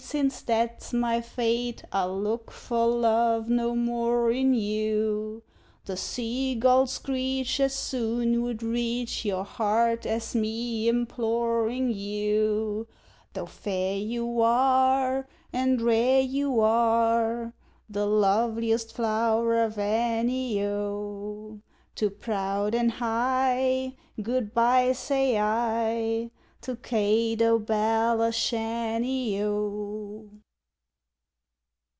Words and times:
since 0.03 0.41
that's 0.41 0.91
my 0.91 1.21
fate, 1.21 1.85
I'll 1.91 2.19
look 2.19 2.51
for 2.51 2.85
love 2.85 3.47
no 3.47 3.73
more 3.75 4.29
in 4.29 4.53
you; 4.53 5.41
The 5.85 5.95
seagull's 5.95 6.93
screech 6.93 7.61
as 7.61 7.73
soon 7.75 8.41
would 8.41 8.61
reach 8.61 9.23
Your 9.23 9.45
heart, 9.45 10.05
as 10.05 10.35
me 10.35 10.89
implorin' 10.89 11.93
you. 11.95 12.87
Tho' 13.33 13.45
fair 13.45 13.95
you 13.95 14.41
are, 14.41 15.29
and 15.53 15.81
rare 15.81 16.19
you 16.21 16.59
are, 16.59 17.53
The 17.89 18.05
loveliest 18.07 18.93
flow'r 18.93 19.63
of 19.63 19.77
any, 19.77 20.61
O, 20.65 21.61
Too 21.95 22.09
proud 22.09 22.75
and 22.75 22.93
high, 22.93 23.93
good 24.21 24.53
bye, 24.53 24.91
say 24.91 25.39
I, 25.39 26.31
To 26.65 26.75
Kate 26.75 27.41
o' 27.41 27.57
Belashanny, 27.57 29.41
O! 29.41 30.29